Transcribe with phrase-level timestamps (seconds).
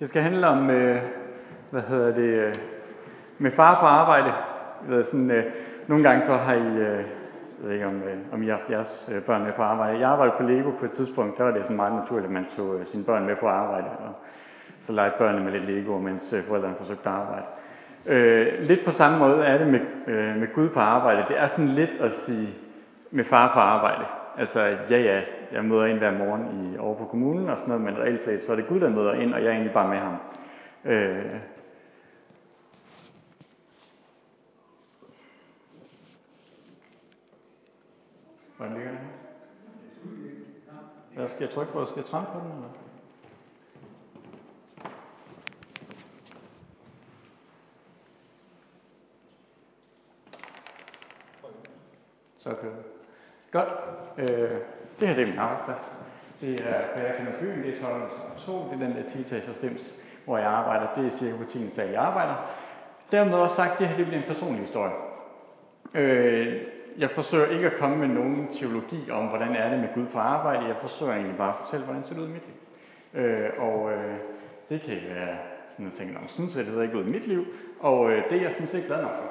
[0.00, 1.02] Det skal handle om, øh,
[1.70, 2.54] hvad hedder det, øh,
[3.38, 4.32] med far på arbejde.
[4.82, 5.44] Jeg ved, sådan, øh,
[5.86, 7.04] nogle gange så har I, øh,
[7.58, 9.98] jeg ved ikke om, øh, om I har jeres øh, børn med på arbejde.
[9.98, 12.46] Jeg arbejdede på Lego på et tidspunkt, der var det sådan meget naturligt, at man
[12.56, 13.86] tog øh, sine børn med på arbejde.
[13.86, 14.12] Og
[14.80, 17.44] så legede børnene med lidt Lego, mens øh, forældrene forsøgte at arbejde.
[18.06, 21.24] Øh, lidt på samme måde er det med, øh, med Gud på arbejde.
[21.28, 22.54] Det er sådan lidt at sige
[23.10, 24.04] med far på arbejde.
[24.36, 25.22] Altså, ja ja,
[25.52, 28.42] jeg møder ind hver morgen i, over på kommunen og sådan noget, men reelt set,
[28.42, 30.16] så er det Gud, der møder ind, og jeg er egentlig bare med ham.
[30.84, 31.40] Øh,
[38.56, 39.00] Hvordan ligger det?
[41.14, 41.84] Hvad skal jeg trykke på?
[41.86, 42.52] Skal jeg trampe på den?
[42.52, 42.68] Eller?
[52.38, 52.93] Så kører vi.
[53.56, 53.72] Godt.
[54.18, 54.56] Øh,
[54.98, 55.84] det her det er min arbejdsplads.
[56.40, 60.38] Det er på Erkender Fyn, det er 12 det er den der 10 stems, hvor
[60.38, 60.86] jeg arbejder.
[60.96, 62.34] Det er cirka på 10 sal, jeg arbejder.
[63.10, 64.92] Dermed også sagt, at det her det bliver en personlig historie.
[65.94, 66.62] Øh,
[66.98, 70.18] jeg forsøger ikke at komme med nogen teologi om, hvordan er det med Gud på
[70.18, 70.66] arbejde.
[70.66, 72.56] Jeg forsøger egentlig bare at fortælle, hvordan det ser ud i mit liv.
[73.22, 74.14] Øh, og øh,
[74.68, 75.36] det kan være
[75.72, 77.44] sådan, at tænke, om sådan ser det ikke ud i mit liv.
[77.80, 79.30] Og øh, det er jeg sådan set glad nok for.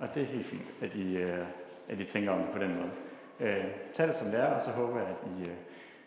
[0.00, 1.46] Og det er helt fint, at I, øh,
[1.88, 2.90] at I tænker om det på den måde.
[3.40, 5.56] Øh, tag det som det er, og så håber jeg, at I, øh,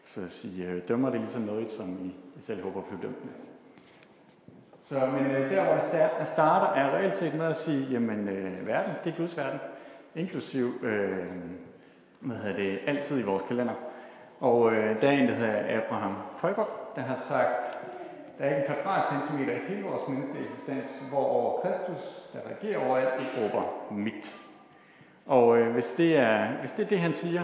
[0.06, 3.02] så at sige, øh, dømmer det ligesom noget, som I, I selv håber at blive
[3.02, 3.34] dømt med.
[4.82, 8.68] Så, men øh, der, hvor jeg starter, er reelt set med at sige, jamen øh,
[8.68, 9.60] verden, det er Guds verden
[10.16, 11.26] inklusiv øh,
[12.20, 13.74] hvad hedder det, altid i vores kalender.
[14.40, 17.78] Og øh, der er en, der hedder Abraham Højgaard, der har sagt,
[18.38, 22.88] der er ikke en kvadratcentimeter i hele vores menneskelige eksistens, hvor over Kristus, der regerer
[22.88, 24.47] overalt, ikke råber mit.
[25.28, 27.44] Og øh, hvis, det er, hvis det er det, han siger,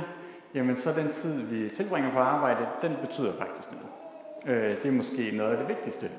[0.56, 3.90] jamen så den tid, vi tilbringer på arbejde, den betyder faktisk noget.
[4.46, 6.10] Øh, det er måske noget af det vigtigste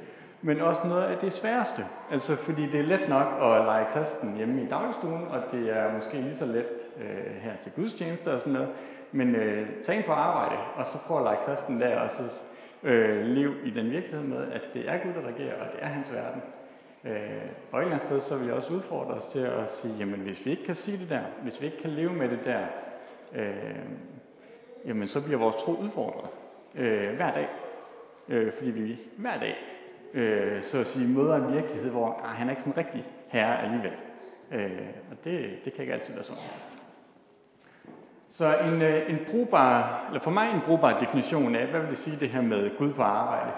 [0.45, 1.87] men også noget af det sværeste.
[2.11, 5.93] Altså fordi det er let nok at lege kristen hjemme i dagligstuen, og det er
[5.93, 6.67] måske lige så let
[7.01, 8.69] øh, her til gudstjenester og sådan noget.
[9.13, 12.23] Men øh, tag ind på arbejde, og så prøv at lege kristen der, og så
[12.83, 15.87] øh, lev i den virkelighed med, at det er Gud, der regerer, og det er
[15.87, 16.43] hans verden.
[17.07, 17.13] Øh,
[17.73, 20.21] og et eller andet sted, så vil jeg også udfordre os til at sige, jamen
[20.21, 22.67] hvis vi ikke kan sige det der, hvis vi ikke kan leve med det der,
[23.35, 23.87] øh,
[24.87, 26.31] jamen så bliver vores tro udfordret
[26.75, 27.49] øh, hver dag.
[28.29, 29.57] Øh, fordi vi hver dag
[30.15, 33.63] øh, så at sige, møder en virkelighed, hvor ah, han er ikke sådan rigtig herre
[33.63, 33.93] alligevel.
[34.53, 36.43] Øh, og det, det kan ikke altid være sådan.
[38.31, 41.99] Så en, øh, en brugbar, eller for mig en brugbar definition af, hvad vil det
[41.99, 43.51] sige det her med Gud på arbejde,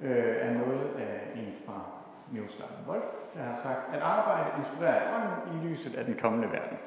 [0.00, 2.01] øh, er noget af en fra
[2.32, 3.04] Miroslav Wolf,
[3.34, 6.78] der har sagt, at arbejde inspirerer ånden i lyset af den kommende verden.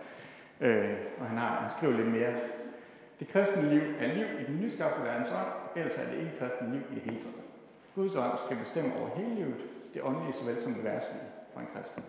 [0.61, 2.33] Øh, og han, har, han skriver lidt mere.
[3.19, 6.71] Det kristne liv er liv i den nyskabte verdens ånd, ellers er det ikke kristne
[6.71, 7.45] liv i det hele taget.
[7.95, 9.61] Guds ånd skal bestemme over hele livet,
[9.93, 12.03] det åndelige såvel som det værtslige for en kristen.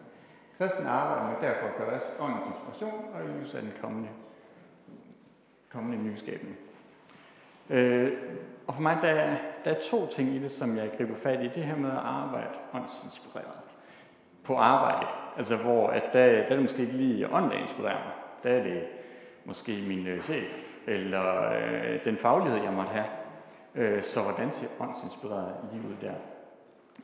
[0.58, 4.08] Kristen arbejder med derfor at gøre åndens inspiration og i lyset af den kommende,
[5.72, 6.56] kommende nyskabning.
[7.70, 8.12] Øh,
[8.66, 11.48] og for mig, der der er to ting i det, som jeg griber fat i.
[11.54, 13.66] Det her med at arbejde åndsinspireret.
[14.44, 15.06] På arbejde.
[15.38, 18.12] Altså hvor at der, der er det måske ikke lige ånd, der inspirerer mig.
[18.42, 18.82] Der er det
[19.44, 20.44] måske min øh, chef,
[20.86, 23.06] eller øh, den faglighed, jeg måtte have.
[23.74, 26.14] Øh, så hvordan ser åndsinspireret livet der?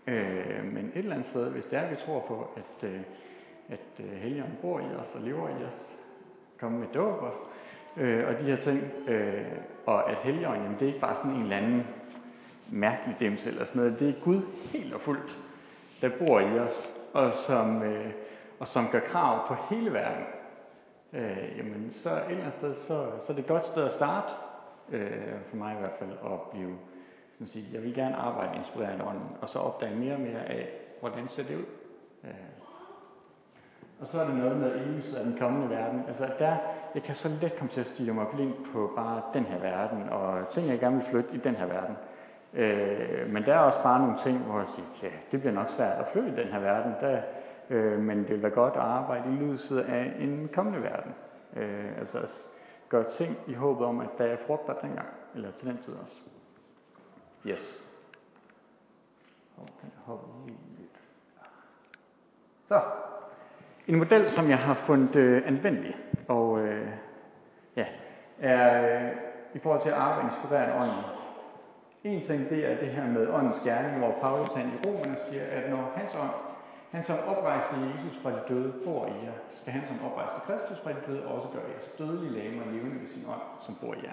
[0.06, 3.00] Øh, men et eller andet sted, hvis det er, at vi tror på, at, øh,
[3.69, 5.98] at øh, helgen bor i os og lever i os,
[6.60, 9.44] kommer med dåber, og, øh, og de her ting, øh,
[9.86, 11.86] og at helgen, jamen, det er ikke bare sådan en eller anden
[12.72, 15.38] mærkelig dem eller sådan noget, det er Gud helt og fuldt,
[16.00, 18.12] der bor i os, og som, øh,
[18.60, 20.25] og som gør krav på hele verden,
[21.12, 23.91] øh, jamen så et eller andet sted, så, så er det et godt sted at
[23.91, 24.32] starte,
[24.91, 26.77] øh, for mig i hvert fald, at blive,
[27.32, 30.21] sådan at sige, jeg vil gerne arbejde inspireret af ånden, og så opdage mere og
[30.21, 30.69] mere af,
[31.00, 31.66] hvordan ser det ud.
[32.25, 32.31] Øh.
[34.00, 36.05] Og så er det noget med lyset af den kommende verden.
[36.09, 36.56] Altså der,
[36.94, 40.09] jeg kan så let komme til at stige mig blind på bare den her verden,
[40.09, 41.97] og ting, jeg gerne vil flytte i den her verden.
[42.54, 45.69] Øh, men der er også bare nogle ting, hvor jeg siger, ja, det bliver nok
[45.76, 47.22] svært at flytte i den her verden, der,
[47.70, 51.14] øh, men det vil være godt at arbejde i lyset af en kommende verden.
[51.56, 52.19] Øh, altså
[52.88, 56.20] gør ting i håbet om, at der er frugter dengang, eller til den tid også.
[57.46, 57.84] Yes.
[59.56, 61.00] Og den hopper lige lidt.
[62.69, 62.81] Så,
[63.87, 65.96] en model, som jeg har fundet øh, anvendelig,
[66.28, 66.88] og øh,
[67.76, 67.87] ja,
[68.40, 69.16] er øh,
[69.55, 71.21] i forhold til at arbejde inspireret ånden.
[72.04, 75.44] En ting, det er det her med åndens gerning, hvor Paulus han i Romerne siger,
[75.44, 76.34] at når hans ånd
[76.90, 80.78] han som oprejste Jesus fra de døde bor i jer, skal han som oprejste Kristus
[80.82, 83.99] fra de døde også gøre jeres dødelige lamer levende ved sin ånd, som bor i
[84.02, 84.12] jer.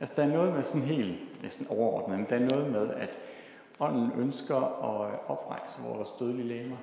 [0.00, 3.10] Altså der er noget med sådan helt næsten overordnet, men der er noget med, at
[3.80, 6.76] Ånden ønsker at oprejse vores dødelige lægemer,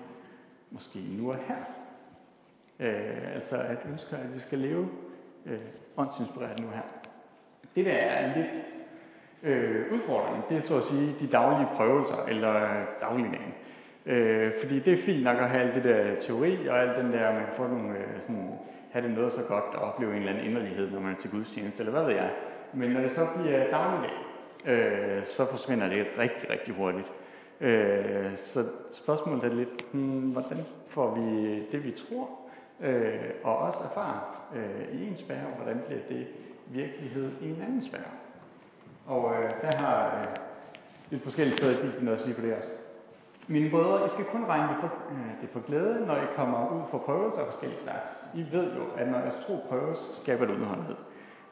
[0.71, 1.55] måske nu og her.
[2.79, 4.89] Øh, altså at ønsker, at vi skal leve
[5.45, 5.59] øh,
[5.97, 6.81] åndsinspireret nu her.
[7.75, 8.49] Det der er lidt
[9.43, 13.53] øh, udfordringen, det er så at sige de daglige prøvelser, eller øh, dagligdagen.
[14.05, 17.13] Øh, fordi det er fint nok at have alt det der teori, og alt den
[17.13, 18.49] der, man kan få nogle, øh, sådan,
[18.91, 21.31] have det noget så godt, og opleve en eller anden inderlighed, når man er til
[21.31, 22.31] gudstjeneste, eller hvad ved jeg.
[22.73, 24.17] Men når det så bliver dagligdag,
[24.65, 27.07] øh, så forsvinder det rigtig, rigtig hurtigt.
[27.61, 30.57] Øh, så spørgsmålet er lidt, hmm, hvordan
[30.87, 32.29] får vi det, vi tror,
[32.81, 36.27] øh, og også erfarer øh, i en sfære, hvordan bliver det
[36.67, 38.11] virkelighed i en anden sfære.
[39.07, 40.27] Og øh, der har øh,
[41.09, 42.69] lidt forskellige steder i Bibelen også at sige på det også.
[43.47, 46.69] Mine brødre, I skal kun regne det for, øh, det for glæde, når I kommer
[46.75, 48.09] ud for prøvelser af forskellige slags.
[48.33, 50.95] I ved jo, at når jeres tro prøves, skaber det udholdenhed.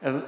[0.02, 0.20] Altså,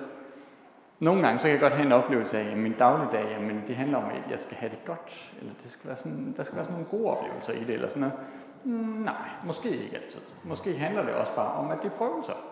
[1.01, 3.77] nogle gange så kan jeg godt have en oplevelse af, at min dagligdag, jamen, det
[3.77, 6.57] handler om, at jeg skal have det godt, eller det skal være sådan, der skal
[6.57, 8.17] være sådan nogle gode oplevelser i det, eller sådan noget.
[8.65, 10.21] Mm, nej, måske ikke altid.
[10.45, 12.52] Måske handler det også bare om, at det er prøvelser.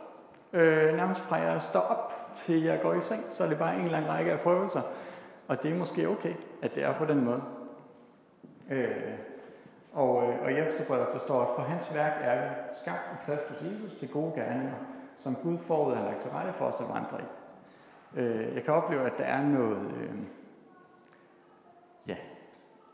[0.52, 3.76] Øh, nærmest fra jeg står op til jeg går i seng, så er det bare
[3.76, 4.82] en lang række af prøvelser.
[5.48, 7.42] Og det er måske okay, at det er på den måde.
[8.70, 9.12] Øh,
[9.92, 13.16] og, øh, og i Efterbrevet, der står, at for hans værk er vi skabt i
[13.26, 14.74] Kristus Jesus til gode gerninger,
[15.18, 17.28] som Gud forud har lagt til rette for os at vandre i.
[18.20, 20.10] Øh, jeg kan opleve, at der er noget, øh,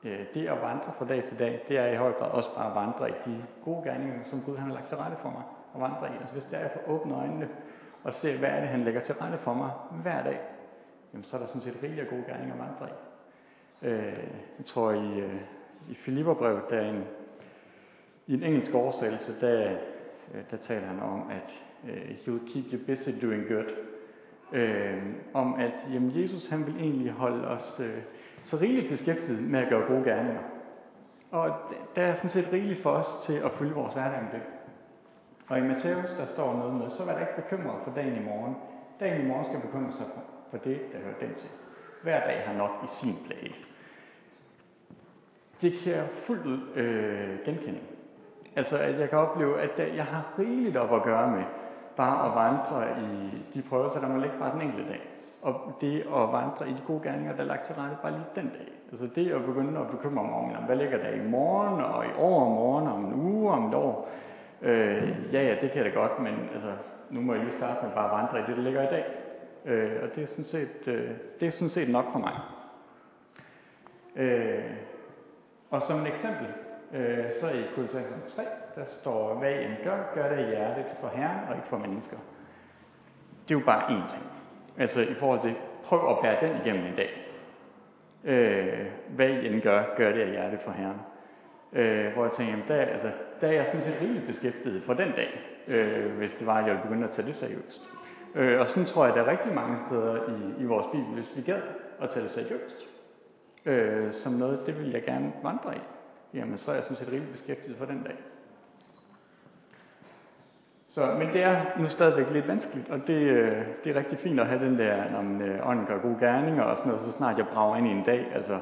[0.06, 2.70] Øh, det at vandre fra dag til dag, det er i høj grad også bare
[2.70, 5.42] at vandre i de gode gerninger, som Gud han har lagt til rette for mig
[5.74, 6.16] at vandre i.
[6.20, 7.48] Altså hvis det er, at jeg får åbne øjnene
[8.04, 9.70] og se, hvad er det, han lægger til rette for mig
[10.02, 10.40] hver dag,
[11.12, 12.96] jamen så er der sådan set rigeligt af gode gerninger at vandre i.
[13.82, 15.40] Øh, jeg tror, i, øh,
[15.88, 17.04] i Filipperbrevet, der er en,
[18.26, 19.72] i en engelsk oversættelse, der,
[20.34, 21.50] øh, der taler han om, at
[21.82, 23.70] uh, he will keep you busy doing good.
[24.52, 25.02] Øh,
[25.34, 28.02] om at jamen, Jesus han vil egentlig holde os øh,
[28.46, 30.42] så rigeligt beskæftiget med at gøre gode gerninger.
[31.30, 31.50] Og
[31.96, 34.42] der er sådan set rigeligt for os til at fylde vores hverdag med det.
[35.48, 38.24] Og i Matthæus, der står noget med, så vær der ikke bekymret for dagen i
[38.24, 38.56] morgen.
[39.00, 41.48] Dagen i morgen skal bekymre sig for, for det, der hører den til.
[42.02, 43.54] Hver dag har nok i sin plage.
[45.60, 47.80] Det kan jeg fuldt ud øh, genkende.
[48.56, 51.44] Altså, at jeg kan opleve, at jeg har rigeligt op at gøre med
[51.96, 55.15] bare at vandre i de prøvelser, der må ligge bare den enkelte dag.
[55.46, 58.24] Og det at vandre i de gode gerninger, der er lagt til rette bare lige
[58.34, 58.72] den dag.
[58.90, 62.08] Altså det at begynde at bekymre mig om, hvad ligger der i morgen, og i
[62.18, 64.08] overmorgen, om en uge, om et år.
[64.62, 66.72] Øh, ja, ja, det kan jeg da godt, men altså,
[67.10, 69.04] nu må jeg lige starte med bare at vandre i det, der ligger i dag.
[69.64, 71.10] Øh, og det er, sådan set, øh,
[71.40, 72.34] det er sådan set nok for mig.
[74.16, 74.70] Øh,
[75.70, 76.46] og som et eksempel,
[76.92, 78.42] øh, så i Kolossensen 3,
[78.76, 81.78] der står, hvad I end gør, gør det i hjertet for Herren og ikke for
[81.78, 82.16] mennesker.
[83.48, 84.35] Det er jo bare én ting.
[84.78, 87.26] Altså i forhold til, prøv at bære den igennem en dag.
[88.24, 91.00] Øh, hvad I end gør, gør det af hjertet for Herren.
[91.72, 94.94] Øh, hvor jeg tænker, jamen, der, altså, der er jeg sådan set rigeligt beskæftiget for
[94.94, 97.90] den dag, øh, hvis det var, at jeg ville begynde at tage det seriøst.
[98.34, 101.14] Øh, og sådan tror jeg, at der er rigtig mange steder i, i vores bibel,
[101.14, 101.62] hvis vi gad
[102.02, 102.86] at tage det seriøst,
[103.66, 105.80] øh, som noget, det vil jeg gerne vandre i,
[106.34, 108.16] jamen så er jeg sådan set rigeligt beskæftiget for den dag.
[110.96, 114.40] Så, men det er nu stadigvæk lidt vanskeligt, og det, øh, det er rigtig fint
[114.40, 117.12] at have den der, når man øh, ånden gør gode gerninger og sådan noget, så
[117.12, 118.58] snart jeg brager ind i en dag, altså,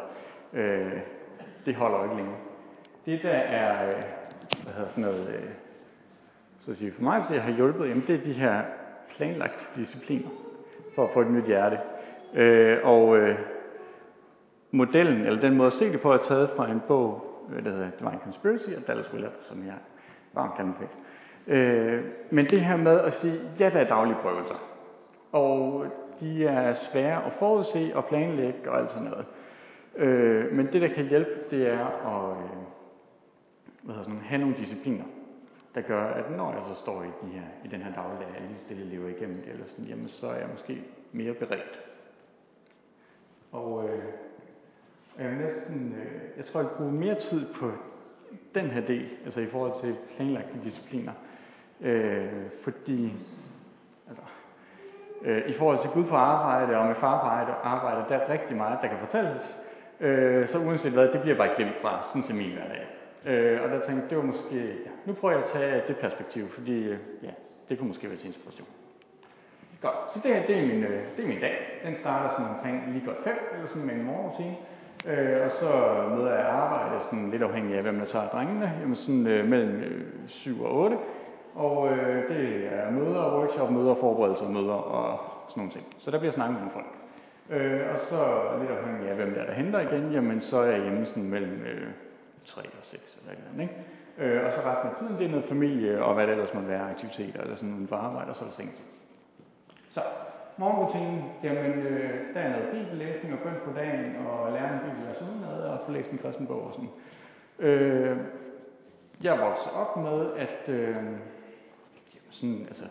[0.52, 0.92] øh,
[1.66, 2.32] det holder ikke længe.
[3.06, 4.02] Det der er, øh,
[4.62, 5.50] hvad hedder sådan noget, øh,
[6.60, 8.62] så at sige, for mig, så jeg har hjulpet, jamen det er de her
[9.16, 10.28] planlagte discipliner
[10.94, 11.78] for at få et nyt hjerte.
[12.34, 13.38] Øh, og øh,
[14.70, 17.70] modellen, eller den måde at se det på, er taget fra en bog, øh, der
[17.70, 19.78] hedder Divine Conspiracy af Dallas Willard, som jeg
[20.32, 20.90] varmt kan anbefale.
[21.46, 24.54] Øh, men det her med at sige, ja, der er daglige prøvelser.
[25.32, 25.86] Og
[26.20, 29.26] de er svære at forudse og planlægge og alt sådan noget.
[29.96, 32.64] Øh, men det, der kan hjælpe, det er at øh,
[33.82, 35.04] hvad sådan, have nogle discipliner,
[35.74, 38.48] der gør, at når jeg så står i, de her, i den her dagligdag, jeg
[38.48, 40.82] lige stille lever igennem det, eller sådan, jamen, så er jeg måske
[41.12, 41.80] mere beredt.
[43.52, 44.04] Og øh,
[45.18, 47.70] jeg næsten, øh, jeg tror, jeg bruger mere tid på
[48.54, 51.12] den her del, altså i forhold til planlagte discipliner,
[51.80, 52.26] Øh,
[52.62, 53.12] fordi
[54.08, 54.22] altså,
[55.22, 57.26] øh, i forhold til Gud på arbejde og med far på
[57.68, 59.56] arbejde, der er rigtig meget, der kan fortælles.
[60.00, 62.86] Øh, så uanset hvad, det bliver bare glemt fra, sådan til min hverdag.
[63.26, 65.96] Øh, og der tænkte jeg, det var måske, ja, nu prøver jeg at tage det
[65.96, 67.30] perspektiv, fordi øh, ja,
[67.68, 68.68] det kunne måske være til inspiration.
[69.82, 71.80] Godt, så det her, det er min, øh, det er min dag.
[71.86, 74.56] Den starter sådan omkring lige godt fem, eller sådan med en morgenrutine.
[75.06, 75.70] Øh, og så
[76.16, 79.82] møder jeg arbejde, sådan lidt afhængig af, hvem der tager drengene, jamen sådan øh, mellem
[79.82, 80.96] øh, 7 og 8.
[81.54, 85.18] Og øh, det er møder, workshop, møder, forberedelser, møder og
[85.48, 85.86] sådan nogle ting.
[85.98, 86.86] Så der bliver snakket med folk.
[87.50, 88.20] Øh, og så
[88.60, 91.30] lidt afhængig af, hvem der, er, der henter igen, jamen så er jeg hjemme sådan
[91.30, 91.88] mellem øh,
[92.44, 94.34] 3 og 6 eller et eller andet, ikke?
[94.36, 96.68] Øh, og så resten af tiden, det er noget familie og hvad det ellers måtte
[96.68, 98.66] være, aktiviteter eller sådan noget for arbejde, og så er.
[99.90, 100.00] Så,
[100.56, 105.22] morgenrutinen, jamen øh, der er noget bibellæsning og bøn på dagen, og lære en bibelvers
[105.22, 106.90] udenad, og få læst en kristen bog og sådan.
[107.58, 108.16] Øh,
[109.22, 110.96] jeg voksede op med, at øh,
[112.34, 112.84] sådan, altså,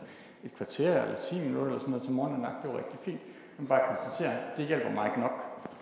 [0.43, 3.21] et kvarter eller 10 minutter eller sådan noget til morgenandagt, det var rigtig fint.
[3.57, 5.31] Men bare konstatere, det hjælper mig ikke nok.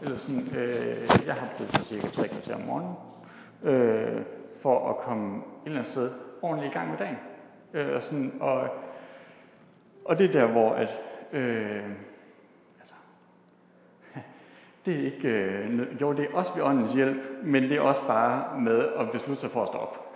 [0.01, 2.95] Eller sådan, øh, jeg har brug for cirka 3 kvarter om morgenen,
[3.63, 4.21] øh,
[4.61, 7.17] for at komme et eller andet sted ordentligt i gang med dagen.
[7.73, 8.67] Øh, og, sådan, og,
[10.05, 10.97] og det er der, hvor at,
[11.33, 11.83] øh,
[12.79, 12.95] altså,
[14.85, 18.01] det er ikke, øh, jo det er også ved åndens hjælp, men det er også
[18.07, 20.10] bare med at beslutte sig for at stå op.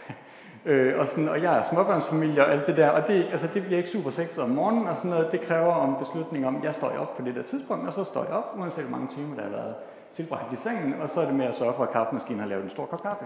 [0.65, 3.63] Øh, og, sådan, og jeg er småbørnsfamilie og alt det der, og det, altså, det
[3.63, 5.31] bliver ikke super sexet om morgenen og sådan noget.
[5.31, 8.23] Det kræver om beslutning om, jeg står op på det der tidspunkt, og så står
[8.23, 9.75] jeg op, uanset hvor mange timer der har været
[10.15, 12.63] tilbragt i sengen, og så er det med at sørge for, at kaffemaskinen har lavet
[12.63, 13.25] en stor kop kaffe.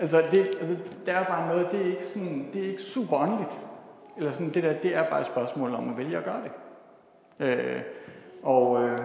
[0.00, 0.76] Altså, det, altså,
[1.06, 3.58] der er bare noget, det er ikke, sådan, det er ikke super åndeligt.
[4.16, 6.52] Eller sådan, det der, det er bare et spørgsmål om at vælge at gøre det.
[7.46, 7.80] Øh,
[8.42, 8.98] og øh,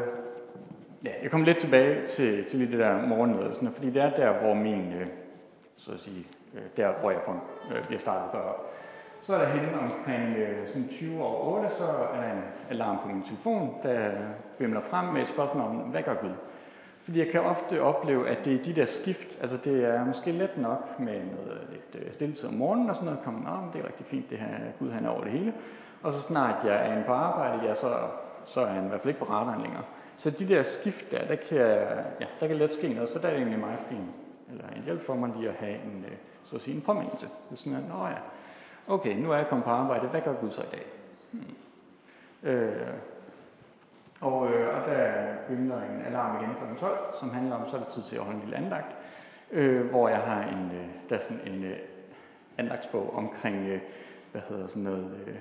[1.06, 4.32] ja, jeg kommer lidt tilbage til, til det der morgenmøde, sådan, fordi det er der,
[4.32, 5.08] hvor min, øh,
[5.78, 8.42] så at sige, øh, der hvor jeg får, øh, bliver startet før.
[9.22, 12.98] Så er der henne omkring øh, sådan 20 år 8, så er der en alarm
[13.02, 14.12] på min telefon, der
[14.60, 16.34] vimler frem med et spørgsmål om, hvad gør Gud?
[17.04, 20.32] Fordi jeg kan ofte opleve, at det er de der skift, altså det er måske
[20.32, 23.82] let nok med noget lidt øh, stilletid om morgenen og sådan noget, kommer, om, det
[23.82, 24.48] er rigtig fint, det her
[24.80, 25.54] Gud han er over det hele.
[26.04, 27.98] Og så snart jeg er inde på arbejde, ja, så,
[28.46, 29.84] så er han i hvert fald ikke på radaren længere.
[30.18, 31.58] Så de der skift der, der kan,
[32.22, 34.10] ja, der kan let ske noget, så der er det egentlig meget fint,
[34.50, 37.26] eller en hjælp for mig lige at have en, øh, så at sige, en påmindelse.
[37.50, 38.18] Det er sådan, at, Nå ja,
[38.88, 40.86] okay, nu er jeg kommet på arbejde, hvad gør Gud så i dag?
[41.32, 41.56] Hmm.
[42.44, 42.94] Øh,
[44.22, 46.80] og, øh, og der begynder en alarm igen kl.
[46.80, 48.96] 12, som handler om, så er det tid til at holde en lille andagt,
[49.52, 51.78] øh, hvor jeg har en, øh, der er sådan en øh,
[52.58, 53.82] andagtsbog omkring, øh,
[54.32, 55.36] hvad hedder sådan noget, øh,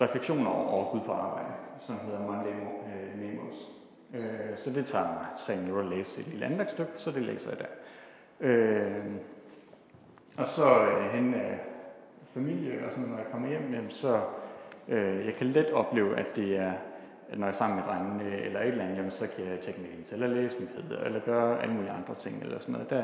[0.00, 3.77] refleksioner over Gud på arbejde, som hedder Monday øh, Memos.
[4.64, 7.58] Så det tager mig tre minutter at læse et lille andagtstykke, så det læser jeg
[7.58, 7.66] der.
[8.40, 9.04] Øh,
[10.36, 11.58] og så øh, hen af
[12.34, 14.20] familie og sådan, når jeg kommer hjem, jamen, så
[14.88, 16.72] øh, jeg kan let opleve, at det er,
[17.30, 19.60] at når jeg er sammen med drengene eller et eller andet, jamen, så kan jeg
[19.60, 22.90] tjekke mails, eller læse nyheder, eller gøre alle mulige andre ting, eller sådan noget.
[22.90, 23.02] Der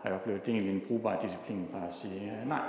[0.00, 2.62] har jeg oplevet, at det er egentlig en brugbar disciplin, bare at sige, øh, nej,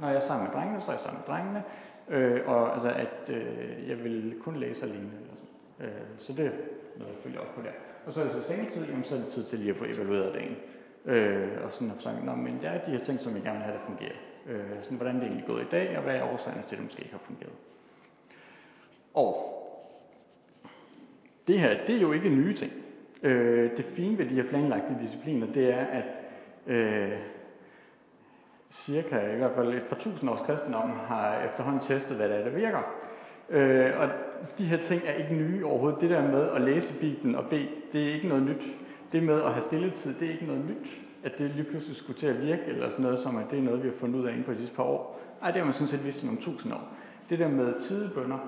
[0.00, 1.62] når jeg er sammen med drengene, så er jeg sammen med drengene,
[2.08, 5.10] øh, og altså, at øh, jeg vil kun læse alene.
[5.20, 5.88] Eller sådan.
[5.88, 6.52] Øh, så det
[6.98, 7.74] er noget, jeg følger op på der.
[8.06, 9.84] Og så er det så sengetid, jamen, så er det tid til lige at få
[9.84, 10.56] evalueret dagen.
[11.04, 13.64] Øh, og sådan at sagt, men der er de her ting, som jeg gerne vil
[13.64, 14.18] have, der fungerer.
[14.48, 16.78] Øh, sådan, hvordan det er egentlig gået i dag, og hvad er årsagerne til, at
[16.78, 17.52] det måske ikke har fungeret.
[19.14, 19.54] Og
[21.46, 22.72] det her, det er jo ikke nye ting.
[23.22, 26.04] Øh, det fine ved de her planlagte discipliner, det er, at
[26.66, 27.18] øh,
[28.70, 32.44] cirka i hvert fald et par tusind års kristendom har efterhånden testet, hvad der er,
[32.44, 32.82] der virker.
[33.50, 34.08] Øh, og
[34.58, 36.00] de her ting er ikke nye overhovedet.
[36.00, 38.62] Det der med at læse Bibelen og bede, det er ikke noget nyt.
[39.12, 40.88] Det med at have stilletid, det er ikke noget nyt.
[41.24, 43.62] At det lige pludselig skulle til at virke, eller sådan noget, som at det er
[43.62, 45.20] noget, vi har fundet ud af inden for de sidste par år.
[45.40, 46.88] Nej, det har man sådan set vidst i nogle tusind år.
[47.30, 48.38] Det der med tidebønder,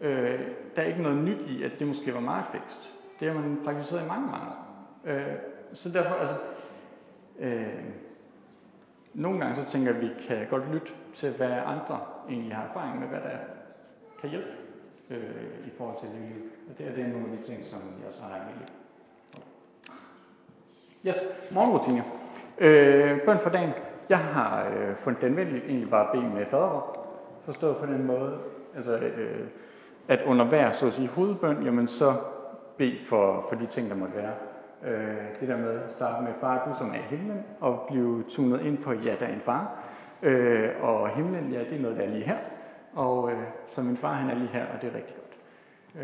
[0.00, 0.40] øh,
[0.76, 2.94] der er ikke noget nyt i, at det måske var meget fikst.
[3.20, 4.68] Det har man praktiseret i mange, mange år.
[5.04, 5.36] Øh,
[5.72, 6.36] så derfor, altså,
[7.40, 7.66] øh,
[9.14, 12.64] nogle gange så tænker jeg, at vi kan godt lytte til, hvad andre egentlig har
[12.64, 13.38] erfaring med, hvad der
[14.20, 14.48] kan hjælpe
[15.10, 16.42] øh, i forhold til liv.
[16.70, 18.68] Og det er, det nogle af de ting, som jeg så har i mit liv.
[21.06, 21.16] Yes,
[21.50, 22.02] morgenrutiner.
[22.58, 23.70] Øh, bøn for dagen.
[24.08, 27.04] Jeg har øh, fundet den venligt egentlig bare at bede med faderår.
[27.44, 28.38] Forstået på den måde,
[28.76, 29.46] altså, øh,
[30.08, 32.14] at under hver, så at sige, hovedbøn, jamen så
[32.76, 34.32] bed for, for de ting, der måtte være.
[34.84, 38.24] Øh, det der med at starte med far, du som er i himlen, og blive
[38.28, 39.84] tunet ind på, ja, der er en far.
[40.22, 42.36] Øh, og himlen, ja, det er noget, der er lige her.
[42.94, 45.36] Og øh, så min far, han er lige her, og det er rigtig godt.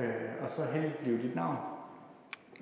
[0.00, 1.57] Øh, og så heldigt blev dit navn.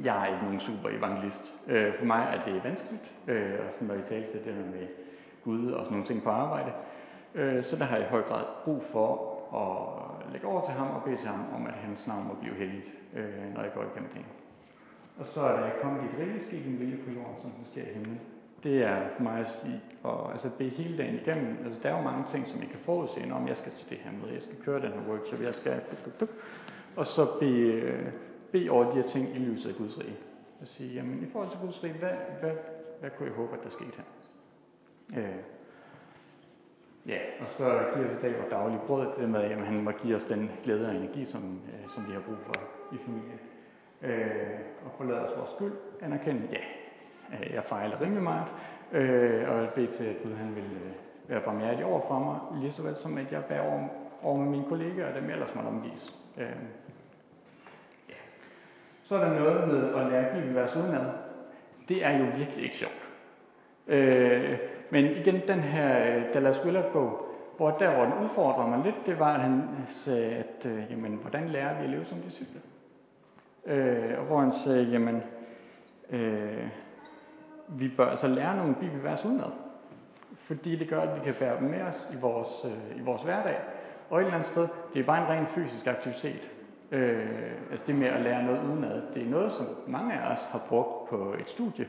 [0.02, 1.54] Jeg er ikke nogen super evangelist.
[1.66, 4.64] Øh, for mig er det vanskeligt, øh, og sådan når I taler til det her
[4.64, 4.86] med
[5.44, 6.72] Gud og sådan nogle ting på arbejde.
[7.34, 10.90] Øh, så der har jeg i høj grad brug for at lægge over til ham
[10.90, 13.82] og bede til ham om, at hans navn må blive heldigt, øh, når jeg går
[13.82, 14.24] igennem det.
[15.18, 17.82] Og så er der kommet dit rige skik, en vilje på jorden, som den sker
[17.82, 18.20] i himlen.
[18.62, 21.56] Det er for mig at sige, og altså bede hele dagen igennem.
[21.64, 23.98] Altså der er jo mange ting, som jeg kan forudse, om jeg skal til det
[23.98, 26.28] her møde, jeg skal køre den her workshop, jeg skal duk, duk.
[26.96, 28.12] Og så bede,
[28.52, 30.16] bede over de her ting i lyset af Guds rige.
[30.60, 32.52] Og sige, jamen i forhold til Guds rige, hvad, hvad,
[33.00, 34.04] hvad kunne jeg håbe, at der skete her?
[35.22, 35.36] Øh,
[37.06, 37.64] Ja, og så
[37.94, 40.50] giver os i dag vores daglige brød, det med, at han må give os den
[40.64, 42.54] glæde og energi, som, øh, som vi har brug for
[42.92, 43.40] i familien.
[44.02, 46.58] øh, og forlade os vores skyld, anerkende, ja,
[47.32, 48.46] Øh, jeg fejler rimelig meget,
[48.92, 50.92] øh, og bede til, at Gud han vil øh,
[51.28, 53.88] være barmhjertig over for mig, lige så vel som at jeg bærer over,
[54.22, 56.14] over med mine kollegaer og dem jeg ellers måtte omgives.
[56.38, 56.56] Øh,
[58.08, 58.14] ja.
[59.02, 61.06] Så er der noget med at lære bibelvers udenad.
[61.88, 63.08] Det er jo virkelig ikke sjovt.
[63.86, 64.58] Øh,
[64.90, 69.06] men igen, den her øh, Dallas Willard bog, hvor der, hvor den udfordrer mig lidt,
[69.06, 72.60] det var, at han sagde, at øh, jamen, hvordan lærer vi at leve som disciple?
[73.66, 75.22] Øh, og hvor han sagde, jamen,
[76.10, 76.68] øh,
[77.78, 79.50] vi bør altså lære nogle bibelvers udenad.
[80.36, 83.22] Fordi det gør, at vi kan bære dem med os i vores, øh, i vores
[83.22, 83.56] hverdag.
[84.10, 86.50] Og et eller andet sted, det er bare en ren fysisk aktivitet.
[86.90, 90.38] Øh, altså det med at lære noget udenad, det er noget, som mange af os
[90.50, 91.86] har brugt på et studie.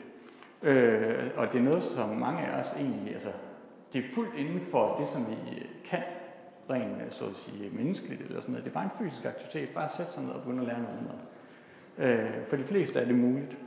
[0.61, 3.31] Øh, og det er noget, som mange af os egentlig, altså
[3.93, 6.03] det er fuldt inden for det, som vi øh, kan,
[6.69, 8.65] rent øh, så at sige menneskeligt eller sådan noget.
[8.65, 10.81] Det er bare en fysisk aktivitet, bare at sætte sig ned og begynde at lære
[10.81, 11.19] noget udenad.
[11.97, 13.57] Øh, for de fleste er det muligt.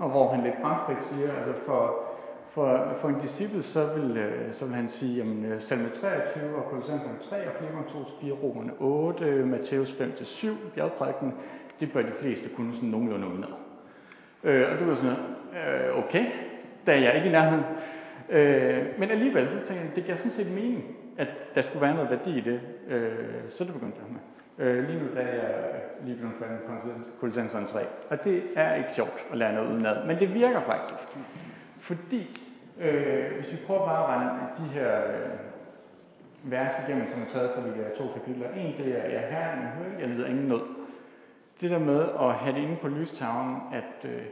[0.00, 2.04] Og hvor han lidt fremfrit siger, altså for,
[2.50, 6.56] for, for en disciple, så vil, øh, så vil han sige, jamen, øh, salme 23
[6.56, 11.34] og Kolossenserne 3 og Filipper 2-4, Romerne 8, Matthæus 5-7, bjergprædiken,
[11.80, 13.48] det bør de fleste kunne sådan nogenlunde udenad.
[14.44, 16.24] Øh, og det var sådan noget, øh, okay,
[16.86, 17.64] da jeg ikke i nærheden.
[18.28, 20.84] Øh, men alligevel, så tænkte jeg, det giver sådan set mening,
[21.18, 22.60] at der skulle være noget værdi i det.
[22.88, 24.20] Øh, så det begyndte jeg med.
[24.58, 25.54] Øh, lige nu der er jeg
[26.00, 27.80] øh, lige blevet færdig med Kolossensen 3.
[28.10, 31.18] Og det er ikke sjovt at lære noget udenad, men det virker faktisk.
[31.80, 37.26] Fordi, øh, hvis vi prøver bare at rende de her øh, vers igennem, som er
[37.32, 38.48] taget fra de her to kapitler.
[38.48, 40.62] En, det er, jeg her men hører, jeg lider ingen nød.
[41.60, 44.22] Det der med at have det inde på lystavlen, at øh,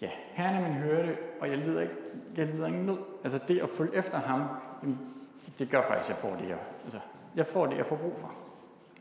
[0.00, 1.94] ja, herren er min hørte, og jeg lider, ikke,
[2.36, 2.98] jeg lider ingen nød.
[3.24, 4.42] Altså det at følge efter ham,
[5.58, 6.98] det gør faktisk, at jeg får det, jeg, altså,
[7.36, 8.32] jeg får det, jeg får brug for.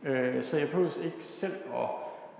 [0.04, 1.90] Øh, så jeg behøver ikke selv at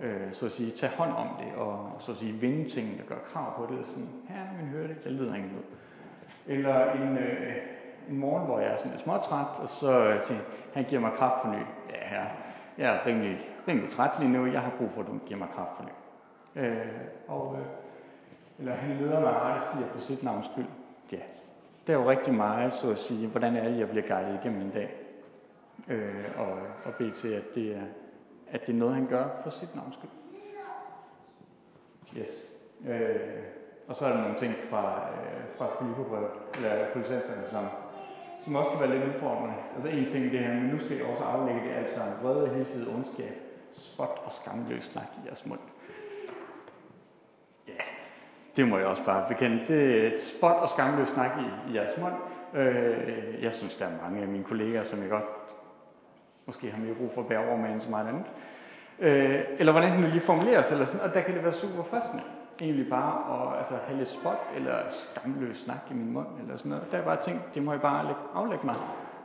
[0.00, 3.04] øh, så at sige, tage hånd om det, og så at sige, vinde tingene, der
[3.04, 3.86] gør krav på det.
[3.86, 5.66] Sådan, her er min hørte, jeg lider ingen noget.
[6.46, 7.56] Eller en, øh,
[8.08, 10.44] en morgen, hvor jeg er sådan lidt småtræt, og så øh, tænker
[10.74, 11.62] han giver mig kraft på ny.
[11.90, 12.24] Ja, her,
[12.78, 15.48] jeg er rimelig, rimelig træt lige nu, jeg har brug for, at du giver mig
[15.54, 15.92] kraft på ny.
[16.62, 16.86] Øh,
[17.28, 17.66] og, øh,
[18.58, 20.66] eller han leder mig ret stiger på sit navns skyld.
[21.12, 21.16] Ja,
[21.86, 24.60] det er jo rigtig meget, så at sige, hvordan er det, jeg bliver guidet igennem
[24.60, 24.99] en dag.
[25.88, 26.52] Øh, og,
[26.84, 27.82] og bede til, at det, er,
[28.50, 30.10] at det er noget, han gør for sit navns skyld.
[32.18, 32.30] Yes.
[32.88, 33.42] Øh,
[33.88, 37.64] og så er der nogle ting fra, øh, fra Filipperbrevet, eller Kolossenserne, som,
[38.44, 39.54] som også kan være lidt udfordrende.
[39.74, 42.48] Altså en ting det her, men nu skal I også aflægge det, altså en vrede,
[42.48, 43.34] hisset, ondskab,
[43.72, 45.60] spot og skamløs snak i jeres mund.
[47.68, 47.82] Ja,
[48.56, 49.64] det må jeg også bare bekende.
[49.68, 52.14] Det er spot og skamløs snak i, i jeres mund.
[52.54, 55.24] Øh, jeg synes, der er mange af mine kollegaer, som jeg godt
[56.50, 58.26] måske har mere brug for at bære over med så meget andet.
[59.06, 62.22] Øh, eller hvordan den lige formuleres, eller sådan, og der kan det være super fristende.
[62.60, 66.70] Egentlig bare at altså, have lidt spot eller skamløs snak i min mund, eller sådan
[66.70, 66.92] noget.
[66.92, 68.76] Der er bare ting, det må jeg bare aflægge mig.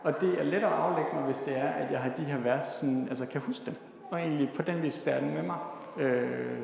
[0.03, 2.38] Og det er lettere at aflægge mig, hvis det er, at jeg har de her
[2.38, 3.75] vers, sådan, altså kan huske dem.
[4.11, 5.57] Og egentlig på den vis bære dem med mig.
[5.97, 6.59] Øh,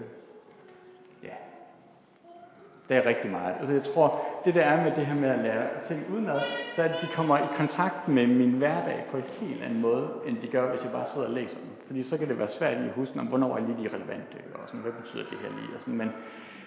[2.92, 3.56] det er rigtig meget.
[3.60, 6.40] Altså jeg tror, det der er med det her med at lære ting udenad,
[6.76, 9.82] så er det, at de kommer i kontakt med min hverdag på en helt anden
[9.82, 11.70] måde, end de gør, hvis jeg bare sidder og læser dem.
[11.88, 14.60] Fordi så kan det være svært at huske, om, hvornår er lige de relevante, og
[14.68, 15.98] sådan, hvad betyder det her lige, og sådan.
[15.98, 16.12] Men,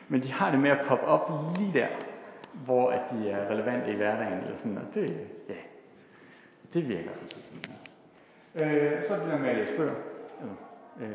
[0.09, 1.87] men de har det med at poppe op lige der,
[2.65, 5.11] hvor at de er relevante i hverdagen, eller sådan, og det,
[5.49, 5.61] ja,
[6.75, 7.43] det virker sådan.
[8.55, 9.95] Øh, så er det der med at læse bøger.
[11.01, 11.09] Øh,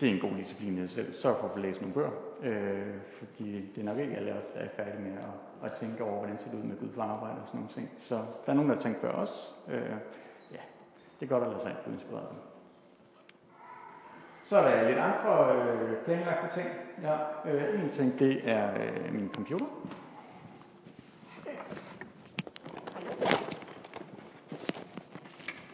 [0.00, 1.14] det er en god disciplin i sig selv.
[1.14, 2.10] Sørg for at få læst nogle bøger,
[2.42, 6.04] øh, fordi det er nok ikke alle os, der er færdige med at, at tænke
[6.04, 7.90] over, hvordan det ser ud med Gud for arbejde og sådan nogle ting.
[8.00, 9.54] Så der er nogen, der har tænkt før os.
[9.68, 9.96] Øh,
[10.52, 10.62] ja,
[11.20, 12.26] det er godt at lade sig få inspireret
[14.44, 16.68] Så er der lidt andre øh, planlagte ting.
[17.02, 17.16] Ja,
[17.50, 19.66] øh, en ting, det er øh, min computer.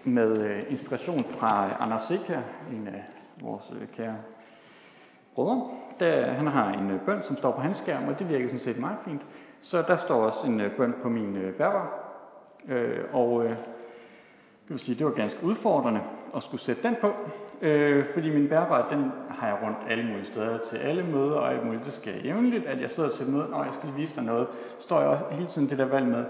[0.04, 3.04] Med øh, inspiration fra Anders Sikker, en af
[3.40, 4.16] vores øh, kære
[5.36, 5.70] brødre.
[6.00, 8.60] Der, han har en øh, bøn, som står på hans skærm, og det virker sådan
[8.60, 9.22] set meget fint.
[9.60, 11.86] Så der står også en øh, bøn på min øh, bærbar.
[12.68, 16.00] Øh, og øh, det vil sige, det var ganske udfordrende
[16.36, 17.12] at skulle sætte den på,
[17.62, 21.52] øh, fordi min bærbar, den har jeg rundt alle mulige steder til alle møder og
[21.52, 21.84] alt muligt.
[21.84, 24.46] Det skal jævnligt, at jeg sidder til et møde, og jeg skal vise dig noget.
[24.78, 26.24] Står jeg også hele tiden det der valg med,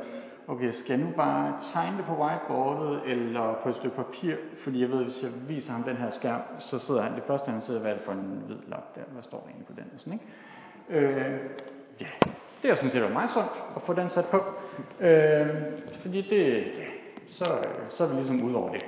[0.48, 4.80] okay, skal jeg nu bare tegne det på whiteboardet eller på et stykke papir, fordi
[4.80, 7.62] jeg ved, hvis jeg viser ham den her skærm, så sidder han, det første han
[7.62, 9.90] sidder, hvad er det for en hvid lap der, hvad står der egentlig på den,
[9.94, 11.06] og sådan, ikke?
[11.06, 11.40] Øh,
[12.00, 12.06] ja,
[12.62, 14.44] det er sådan set meget sundt at få den sat på,
[15.00, 15.48] øh,
[16.02, 16.86] fordi det, ja,
[17.30, 17.44] så,
[17.90, 18.84] så er vi ligesom ud over det.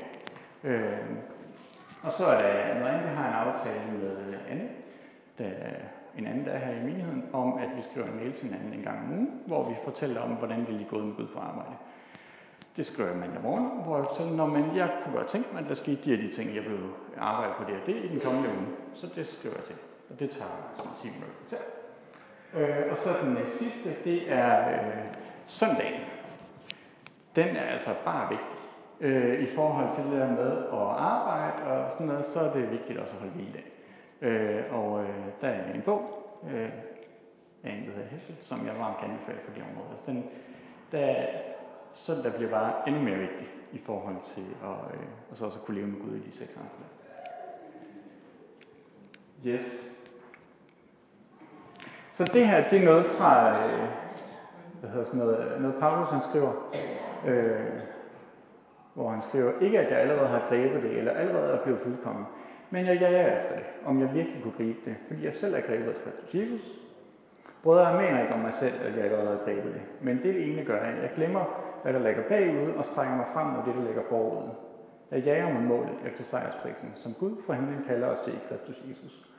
[0.64, 0.98] Øh,
[2.02, 4.68] og så er der noget andet, vi har en aftale med Anne,
[5.38, 5.50] der
[6.18, 8.82] en anden dag her i menigheden, om at vi skriver en mail til hinanden en
[8.82, 11.76] gang om ugen, hvor vi fortæller om, hvordan det lige gået med Gud for arbejde.
[12.76, 15.62] Det skriver jeg mandag morgen, hvor jeg fortæller, når man, jeg kunne godt tænke mig,
[15.62, 16.78] at der skete de her de ting, jeg blev
[17.18, 18.66] arbejde på det og det i den kommende uge.
[18.94, 19.76] Så det skriver jeg til.
[20.10, 21.58] Og det tager som 10 minutter til.
[22.54, 25.04] Øh, og så den sidste, det er øh,
[25.46, 26.00] søndagen.
[27.36, 28.58] Den er altså bare vigtig.
[29.00, 32.70] Øh, I forhold til det der med at arbejde og sådan noget, så er det
[32.70, 33.64] vigtigt også at holde hviledag.
[34.22, 36.02] Øh, og øh, der er en bog
[36.50, 36.70] øh,
[37.64, 39.90] af en, der hedder Hesse, som jeg varmt kan anbefale på det område.
[39.90, 40.24] Altså, den,
[40.92, 41.26] der,
[41.94, 45.64] søndag bliver bare endnu mere vigtig i forhold til at, øh, og så også at
[45.64, 46.86] kunne leve med Gud i de seks andre.
[49.46, 49.94] Yes.
[52.14, 53.88] Så det her, det er noget fra, øh,
[54.80, 56.52] hvad hedder sådan noget, noget Paulus han skriver,
[57.26, 57.80] øh,
[58.94, 62.26] hvor han skriver, ikke at jeg allerede har grebet det, eller allerede er blevet fuldkommen,
[62.70, 65.60] men jeg jager efter det, om jeg virkelig kunne gribe det, fordi jeg selv er
[65.60, 66.78] grebet af Kristus Jesus.
[67.62, 70.34] Brødre, jeg mener ikke om mig selv, at jeg allerede har grebet det, men det
[70.34, 71.44] det ene gør at Jeg glemmer,
[71.82, 74.48] hvad der ligger bagud, og strækker mig frem mod det, der ligger forud.
[75.10, 78.82] Jeg jager mig målet efter sejrsprisen, som Gud fra himlen kalder os til i Kristus
[78.90, 79.30] Jesus.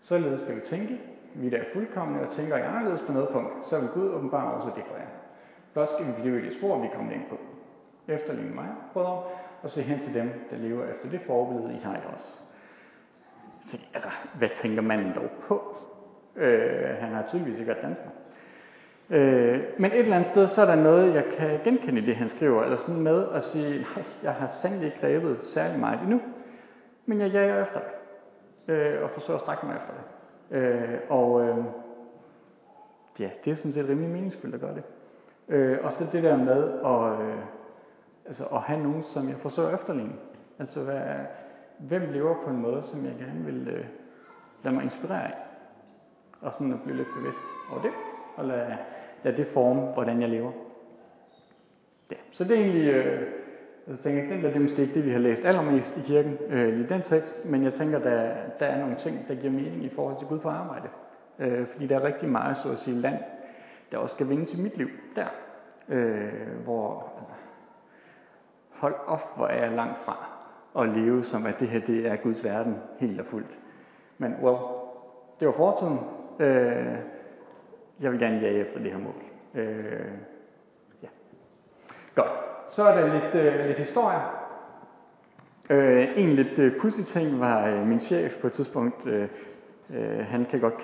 [0.00, 1.00] Således skal vi tænke,
[1.34, 4.54] vi der er fuldkommende og tænker I anderledes på noget punkt, så vil Gud åbenbare
[4.54, 5.12] også det for jer.
[5.72, 7.38] Blot skal vi blive i det spor, vi kommer ind på.
[8.08, 9.22] Efterligne mig, brødre,
[9.62, 12.43] og se hen til dem, der lever efter det forbillede, I har i os.
[13.66, 15.76] Så, altså, hvad tænker manden dog på?
[16.36, 18.08] Øh, han har tydeligvis ikke været dansker.
[19.10, 22.16] Øh, men et eller andet sted, så er der noget, jeg kan genkende i det,
[22.16, 22.62] han skriver.
[22.62, 26.20] Eller sådan med at sige, nej, jeg har sandelig ikke grebet særlig meget endnu,
[27.06, 28.74] men jeg jager efter det.
[28.74, 30.04] Øh, og forsøger at strække mig efter det.
[30.56, 31.64] Øh, og øh,
[33.18, 34.84] ja, det er sådan set rimelig meningsfuldt at gøre det.
[35.48, 37.42] Øh, og så det der med at, øh,
[38.26, 40.12] altså at have nogen, som jeg forsøger efterligne.
[40.58, 41.02] Altså hvad,
[41.78, 43.84] hvem lever på en måde, som jeg gerne vil øh,
[44.62, 45.34] lade mig inspirere af.
[46.40, 47.38] Og sådan at blive lidt bevidst
[47.70, 47.90] over det,
[48.36, 48.76] og lade,
[49.22, 50.52] lade det forme, hvordan jeg lever.
[52.10, 53.22] Ja, så det er egentlig, øh,
[53.88, 56.38] jeg tænker, den der det er måske ikke det, vi har læst allermest i kirken,
[56.48, 59.84] øh, i den tekst, men jeg tænker, der, der er nogle ting, der giver mening
[59.84, 60.88] i forhold til Gud på arbejde.
[61.38, 63.18] Øh, fordi der er rigtig meget, så at sige, land,
[63.92, 65.26] der også skal vinde til mit liv, der.
[65.88, 67.34] Øh, hvor, altså,
[68.70, 70.33] hold op, hvor er jeg langt fra
[70.78, 73.58] at leve som, at det her, det er Guds verden, helt og fuldt.
[74.18, 74.58] Men, well,
[75.40, 75.98] det var fortiden.
[76.40, 76.98] Øh,
[78.00, 79.14] jeg vil gerne jage efter det her mål.
[79.54, 80.12] Øh,
[81.02, 81.08] ja.
[82.14, 82.30] Godt.
[82.70, 84.20] Så er der lidt, øh, lidt historie.
[85.70, 89.28] Øh, en lidt øh, pudsig ting var øh, min chef på et tidspunkt, øh,
[89.90, 90.74] øh, han kan godt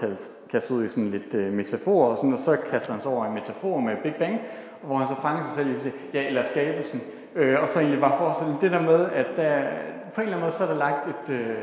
[0.51, 3.27] kaste ud i sådan lidt øh, metafor, og, sådan, og så kaster han sig over
[3.27, 4.41] en metafor med Big Bang,
[4.83, 7.01] hvor han så fanger sig selv i det, ja, eller skabelsen.
[7.35, 9.63] Øh, og så egentlig bare forestille det der med, at der,
[10.15, 11.57] på en eller anden måde, så er der lagt et, øh,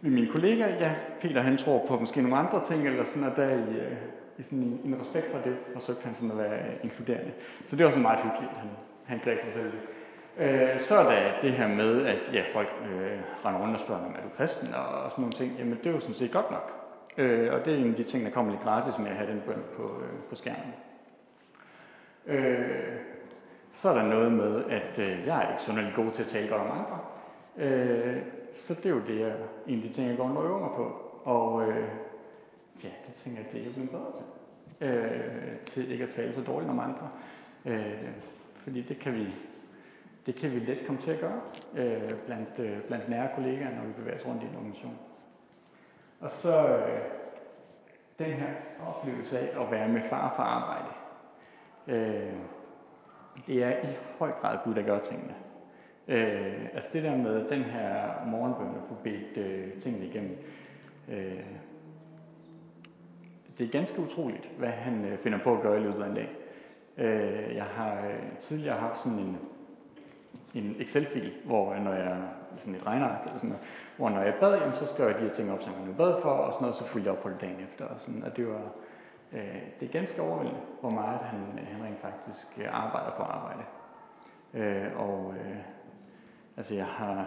[0.00, 3.36] med mine kollegaer, ja, Peter han tror på måske nogle andre ting, eller sådan, og
[3.36, 3.96] der i, øh,
[4.38, 7.32] i sådan en, en respekt for det, forsøgte han sådan at være øh, inkluderende.
[7.66, 8.70] Så det var sådan meget hyggeligt, han,
[9.04, 9.72] han greb sig selv
[10.38, 14.04] Øh, så er der det her med, at ja, folk øh, render rundt og spørger,
[14.04, 15.58] om er du kristen, og, og sådan nogle ting.
[15.58, 16.72] Jamen, det er jo sådan set godt nok.
[17.18, 19.30] Øh, og det er en af de ting, der kommer lidt gratis med at have
[19.30, 20.74] den bøn på, øh, på skærmen.
[22.26, 22.96] Øh,
[23.72, 26.48] så er der noget med, at øh, jeg er ikke sådan god til at tale
[26.48, 26.98] godt om andre.
[27.56, 28.16] Øh,
[28.54, 29.32] så det er jo det, jeg,
[29.66, 30.84] en af de ting, jeg går og øver mig på.
[31.24, 31.88] Og øh,
[32.84, 34.24] ja, det tænker jeg, det er jo blevet bedre til.
[34.80, 37.08] Øh, til ikke at tale så dårligt om andre.
[37.64, 38.08] Øh,
[38.56, 39.34] fordi det kan vi
[40.26, 41.40] det kan vi let komme til at gøre
[41.74, 44.98] øh, blandt, øh, blandt nære kollegaer, når vi bevæger os rundt i en organisation.
[46.20, 47.00] Og så øh,
[48.18, 48.48] den her
[48.86, 50.88] oplevelse af at være med far for arbejde.
[51.88, 52.34] Øh,
[53.46, 55.34] det er i høj grad Gud, der gør tingene.
[56.08, 60.38] Øh, altså det der med den her morgenbøn at få bedt øh, tingene igennem.
[61.08, 61.44] Øh,
[63.58, 66.14] det er ganske utroligt, hvad han øh, finder på at gøre i løbet af en
[66.14, 66.28] dag.
[66.98, 69.38] Øh, jeg har øh, tidligere haft sådan en
[70.54, 72.18] en Excel-fil, hvor når jeg,
[72.58, 73.64] sådan et regneark eller sådan noget,
[73.96, 76.22] hvor når jeg bad, jamen, så skrev jeg de her ting op, som jeg bad
[76.22, 77.84] for, og sådan noget, så fulgte jeg op på det dagen efter.
[77.84, 78.62] Og, sådan, og det var,
[79.32, 83.62] øh, det er ganske overvældende, hvor meget han, han rent faktisk øh, arbejder på arbejde.
[84.54, 85.56] Øh, og øh,
[86.56, 87.26] altså jeg har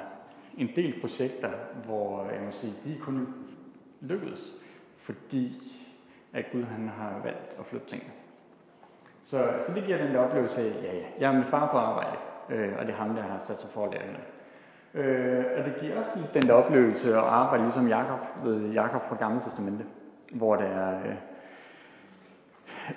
[0.57, 1.49] en del projekter,
[1.85, 3.33] hvor øh, jeg må sige, de kun
[4.01, 4.53] lykkedes,
[4.97, 5.73] fordi
[6.33, 8.11] at Gud han har valgt at flytte tingene.
[9.23, 11.77] Så, så det giver den der oplevelse af, ja, ja, jeg er med far på
[11.77, 12.16] arbejde,
[12.49, 14.19] øh, og det er ham, der har sat sig for at lære hende.
[14.93, 19.01] Øh, og det giver også lidt den der oplevelse at arbejde ligesom Jakob ved Jakob
[19.09, 19.83] fra Gamle Testamente,
[20.31, 21.15] hvor der er øh,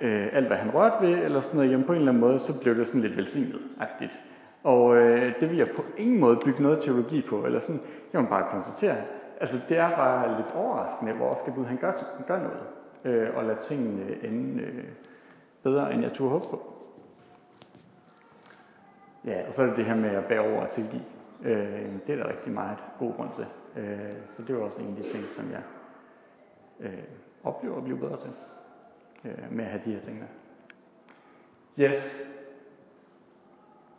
[0.01, 2.41] øh, alt, hvad han rørte ved, eller sådan noget, jamen på en eller anden måde,
[2.41, 4.21] så blev det sådan lidt velsignet-agtigt.
[4.65, 7.81] Og øh, det vil jeg på ingen måde bygge noget teologi på, eller sådan,
[8.13, 8.97] jeg må bare konstatere,
[9.41, 12.63] altså, det er bare lidt overraskende, hvor ofte Gud han gør, han gør noget,
[13.05, 14.85] øh, og lader tingene ende øh,
[15.63, 16.80] bedre, end jeg turde håbe på.
[19.25, 21.03] Ja, og så er det det her med at bære over og tilgive.
[21.43, 23.47] Øh, det er der rigtig meget god grund til.
[23.83, 23.99] Øh,
[24.31, 25.63] så det er også en af de ting, som jeg
[26.81, 27.03] øh,
[27.45, 28.31] oplever at blive bedre til.
[29.25, 30.27] Øh, med at have de her ting der.
[31.89, 32.27] Yes.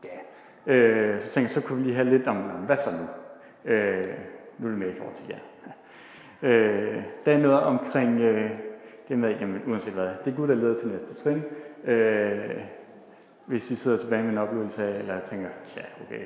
[0.03, 0.73] Ja.
[0.73, 3.07] Øh, så tænkte jeg, så kunne vi lige have lidt om, hvad så nu?
[3.71, 4.13] Øh,
[4.57, 5.39] nu er det med i forhold til jer.
[6.43, 8.51] Øh, der er noget omkring øh,
[9.07, 11.43] det med, jamen uanset hvad, det er Gud, der leder til næste trin.
[11.83, 12.63] Øh,
[13.51, 16.23] hvis I sidder tilbage med en oplevelse af, eller tænker, ja, okay,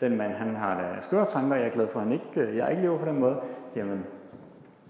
[0.00, 2.56] den mand, han har da skøre tanker, jeg er glad for, at han ikke, øh,
[2.56, 3.36] jeg ikke lever på den måde,
[3.76, 4.06] jamen,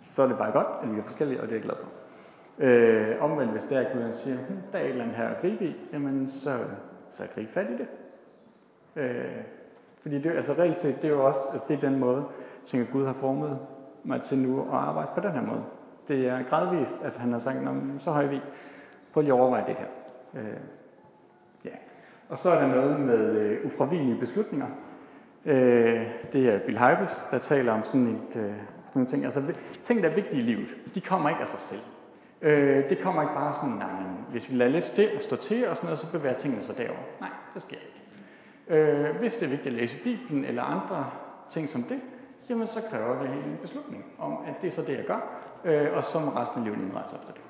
[0.02, 1.88] så er det bare godt, at vi er forskellige, og det er jeg glad for.
[2.58, 5.28] Øh, omvendt, hvis der er, Gud, han siger, hm, der er et eller andet her
[5.28, 6.58] at gribe i, jamen, så,
[7.10, 7.88] så grib fat i det.
[8.96, 9.42] Øh,
[10.02, 12.24] fordi det, altså reelt set, det er jo også, altså det er den måde,
[12.66, 13.58] tænker Gud har formet
[14.04, 15.64] mig til nu at arbejde på den her måde.
[16.08, 17.58] Det er gradvist, at han har sagt,
[17.98, 18.40] så har vi,
[19.12, 19.86] på lige at overveje det her.
[20.34, 20.56] Øh.
[22.28, 24.66] Og så er der noget med øh, ufravigelige beslutninger.
[25.44, 28.56] Øh, det er Bill Hybels, der taler om sådan, et, øh, sådan
[28.94, 29.24] nogle ting.
[29.24, 29.42] Altså,
[29.82, 31.80] ting, der er vigtige i livet, de kommer ikke af sig selv.
[32.42, 33.88] Øh, det kommer ikke bare sådan, nej,
[34.30, 36.76] hvis vi lader lidt stille og stå til og sådan noget, så bevæger tingene sig
[36.76, 37.00] derover.
[37.20, 38.00] Nej, det sker ikke.
[38.68, 41.06] Øh, hvis det er vigtigt at læse Bibelen eller andre
[41.50, 42.00] ting som det,
[42.48, 45.20] jamen så kræver det en beslutning om, at det er så det, jeg gør,
[45.64, 47.42] øh, og så må resten af livet indrette efter det.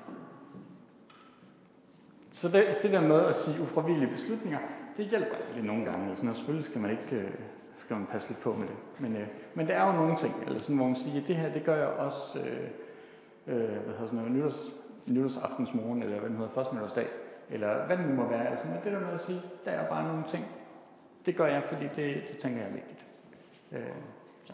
[2.35, 4.59] Så det, det der med at sige ufravillige beslutninger,
[4.97, 6.09] det hjælper ikke nogle gange.
[6.09, 7.31] Altså, selvfølgelig skal man ikke øh,
[7.77, 8.75] skal man passe lidt på med det.
[8.99, 11.35] Men, øh, men der er jo nogle ting, eller sådan, hvor man siger, at det
[11.35, 12.67] her, det gør jeg også øh,
[13.47, 14.71] øh, hvad hedder sådan noget, nytårs,
[15.05, 17.05] nytårsaftensmorgen, eller hvad den hedder, første
[17.49, 18.47] eller hvad det nu må være.
[18.47, 20.45] Altså, men det der med at sige, der er bare nogle ting,
[21.25, 23.05] det gør jeg, fordi det, det tænker jeg er vigtigt.
[23.71, 23.95] Øh,
[24.43, 24.53] så.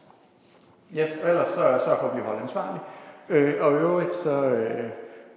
[0.97, 2.81] Yes, og ellers så sørg for at blive holdt ansvarlig.
[3.29, 4.89] Øh, og i øvrigt så, øh,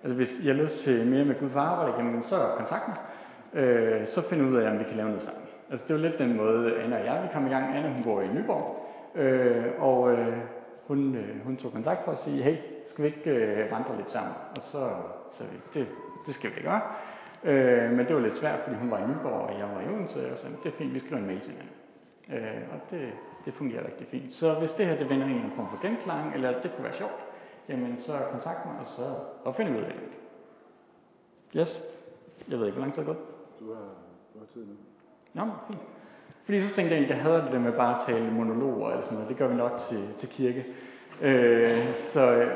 [0.05, 2.97] altså hvis I har lyst til mere med Gud for arbejde, jamen, så kontakt mig.
[3.63, 5.43] Øh, så find ud af, om vi kan lave noget sammen.
[5.71, 7.77] Altså det var lidt den måde, Anna og jeg vi kom i gang.
[7.77, 10.37] Anna hun bor i Nyborg, øh, og øh,
[10.87, 14.11] hun, øh, hun tog kontakt for at sige, hey, skal vi ikke øh, vandre lidt
[14.11, 14.35] sammen?
[14.57, 14.91] Og så
[15.37, 15.87] sagde vi, det,
[16.27, 16.81] det skal vi gøre.
[17.45, 19.95] Øh, men det var lidt svært, fordi hun var i Nyborg, og jeg var i
[19.95, 21.73] Odense, og så det er fint, vi skriver en mail til hende.
[22.33, 23.13] Øh, og det,
[23.45, 24.33] det fungerer rigtig fint.
[24.33, 27.24] Så hvis det her det vender en form for genklang, eller det kunne være sjovt,
[27.69, 30.03] jamen så kontakt mig, og så og finder vi ud af det.
[31.61, 31.81] Yes.
[32.49, 33.19] Jeg ved ikke, hvor lang tid er gået.
[33.61, 33.89] Du har,
[34.35, 34.75] du har tid nu.
[35.33, 35.81] Nå, fint.
[36.45, 39.15] Fordi så tænkte jeg egentlig, jeg havde det med bare at tale monologer eller sådan
[39.15, 39.29] noget.
[39.29, 40.67] Det gør vi nok til, til kirke.
[41.21, 42.49] Øh, så,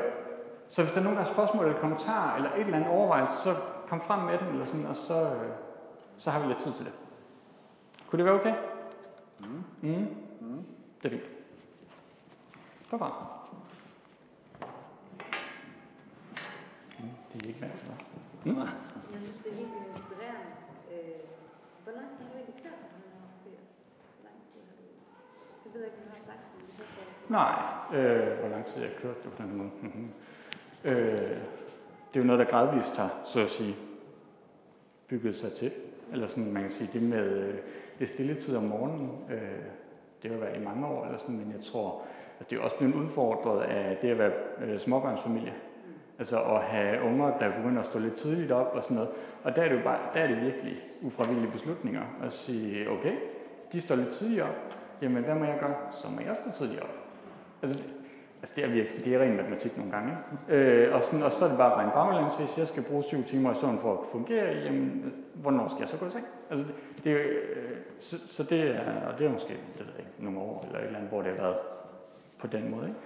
[0.69, 3.33] så hvis der er nogen, der har spørgsmål eller kommentarer, eller et eller andet overvejelse,
[3.43, 3.55] så
[3.87, 5.51] kom frem med den, eller sådan, og så, øh,
[6.17, 6.93] så har vi lidt tid til det.
[8.07, 8.53] Kunne det være okay?
[9.39, 9.63] Mm.
[9.81, 10.07] Mm.
[10.39, 10.63] Mm.
[11.03, 11.29] Det er fint.
[12.89, 13.38] Godt bare.
[17.33, 17.91] Det er ikke til
[18.45, 18.57] Mm.
[18.57, 20.49] Jeg synes, det er helt inspirerende.
[20.93, 21.19] Øh,
[21.83, 23.61] hvor lang tid har du egentlig kørt den her ferie?
[24.13, 24.85] Hvor lang tid har du...
[25.63, 27.31] Det ved jeg ikke, om du har sagt det.
[27.37, 27.53] Nej,
[27.97, 29.71] øh, hvor lang tid jeg har kørt det på den måde.
[29.81, 30.09] Mm-hmm.
[30.83, 31.37] Øh,
[32.09, 33.75] det er jo noget, der gradvist har, så at sige,
[35.09, 35.71] bygget sig til.
[36.11, 37.55] Eller sådan, man kan sige, det med øh,
[37.99, 39.63] det stille tid om morgenen, øh,
[40.23, 42.01] det har været i mange år, eller sådan, men jeg tror,
[42.39, 45.53] at det er også blevet udfordret af det at være øh, småbørnsfamilie.
[46.19, 49.09] Altså at have unger, der begynder at stå lidt tidligt op og sådan noget.
[49.43, 52.01] Og der er det jo bare, der er det virkelig ufravillige beslutninger.
[52.23, 53.13] At sige, okay,
[53.71, 54.75] de står lidt tidligt op.
[55.01, 55.75] Jamen, hvad må jeg gøre?
[56.01, 56.95] Så må jeg stå tidligt op.
[57.61, 57.83] Altså,
[58.41, 60.17] altså det er virkelig, det er ren matematik nogle gange.
[60.49, 63.23] Øh, og, sådan, og så er det bare rent baglæns, hvis jeg skal bruge syv
[63.23, 66.25] timer i søvn for at fungere, jamen, hvornår skal jeg så gå i seng?
[66.49, 67.19] Altså, det, det er,
[67.55, 70.63] øh, så, så, det er, og det er måske, det ved jeg ikke, nogle år,
[70.67, 71.57] eller et eller andet, hvor det har været
[72.39, 72.99] på den måde, ikke?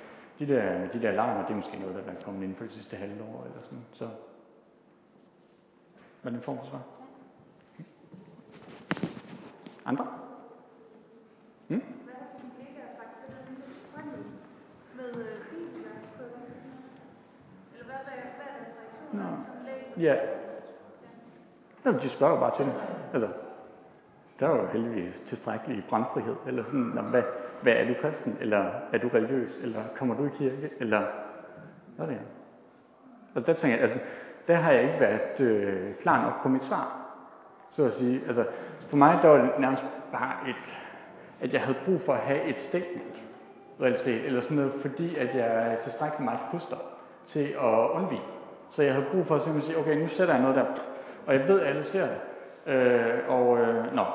[0.48, 2.74] De der, de der alarmer, det er måske noget, der er kommet inden for det
[2.74, 3.86] sidste halve år, eller sådan.
[3.94, 4.10] Så,
[6.22, 6.82] hvad er den form for svar?
[9.86, 10.08] Andre?
[11.68, 11.82] Hmm?
[11.82, 12.20] Deres
[18.10, 18.64] reaktioner
[19.14, 19.24] Nå.
[20.02, 20.16] Ja.
[21.86, 22.74] Jamen, de spørger bare til det.
[23.14, 23.30] Altså,
[24.40, 27.24] der er jo heldigvis tilstrækkelig brandfrihed, eller sådan, hvad,
[27.64, 31.02] hvad er du kristen, eller er du religiøs, eller kommer du i kirke, eller
[31.96, 32.20] hvad er?
[33.36, 34.00] Og der tænker jeg, altså,
[34.48, 37.00] der har jeg ikke været øh, klar nok på mit svar,
[37.72, 38.22] så at sige.
[38.28, 38.46] Altså,
[38.90, 40.76] for mig der var det nærmest bare et,
[41.42, 43.24] at jeg havde brug for at have et statement,
[43.82, 46.78] realitet, eller sådan noget, fordi at jeg er tilstrækkeligt meget puster
[47.28, 48.22] til at undvige.
[48.72, 50.66] Så jeg havde brug for at simpelthen sige, okay, nu sætter jeg noget der,
[51.28, 52.18] og jeg ved, at alle ser det.
[52.74, 54.06] Øh, og øh, nå,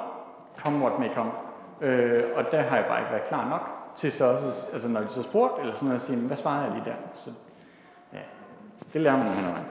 [0.62, 1.30] come what may come.
[1.80, 3.60] Øh, og der har jeg bare ikke været klar nok
[3.96, 6.64] til så også, altså når de så spurgte, eller sådan noget, at sige, hvad svarede
[6.64, 6.96] jeg lige der?
[7.14, 7.30] Så
[8.12, 8.18] ja,
[8.92, 9.66] det lærer man hen ad vejen.